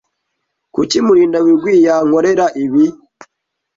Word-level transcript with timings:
Kuki 0.73 0.97
Murindabigwi 1.05 1.73
yankorera 1.85 2.45
ibi? 2.63 2.85